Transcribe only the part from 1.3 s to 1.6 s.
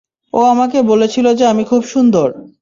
যে